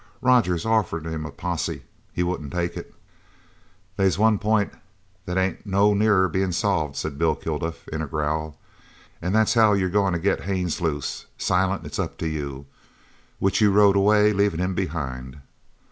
Rogers 0.23 0.65
offered 0.65 1.05
him 1.05 1.27
a 1.27 1.31
posse. 1.31 1.83
He 2.11 2.23
wouldn't 2.23 2.51
take 2.51 2.75
it." 2.75 2.95
"They's 3.97 4.17
one 4.17 4.39
pint 4.39 4.73
that 5.27 5.37
ain't 5.37 5.63
no 5.63 5.93
nearer 5.93 6.27
bein' 6.27 6.53
solved," 6.53 6.95
said 6.95 7.19
Bill 7.19 7.35
Kilduff 7.35 7.87
in 7.89 8.01
a 8.01 8.07
growl, 8.07 8.57
"an' 9.21 9.31
that's 9.33 9.53
how 9.53 9.73
you're 9.73 9.89
goin' 9.91 10.13
to 10.13 10.19
get 10.19 10.41
Haines 10.41 10.81
loose. 10.81 11.27
Silent, 11.37 11.85
it's 11.85 11.99
up 11.99 12.17
to 12.17 12.27
you. 12.27 12.65
Which 13.37 13.61
you 13.61 13.69
rode 13.71 13.95
away 13.95 14.33
leavin' 14.33 14.59
him 14.59 14.73
behind." 14.73 15.37